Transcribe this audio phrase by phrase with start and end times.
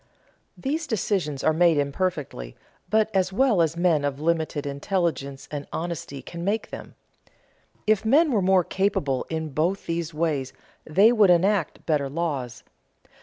[0.57, 2.55] These decisions are made imperfectly,
[2.89, 6.95] but as well as men of limited intelligence and honesty can make them.
[7.85, 10.53] If men were more capable in both these ways
[10.85, 12.63] they would enact better laws.